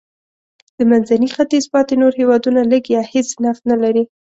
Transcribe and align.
د 0.77 0.79
منځني 0.89 1.27
ختیځ 1.35 1.65
پاتې 1.73 1.93
نور 2.01 2.13
هېوادونه 2.21 2.61
لږ 2.71 2.83
یا 2.95 3.01
هېڅ 3.13 3.29
نفت 3.45 3.63
نه 3.71 3.77
لري. 3.83 4.03